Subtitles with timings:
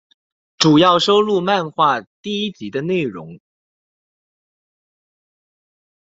[0.57, 3.39] 主要收录漫画第一集的内容。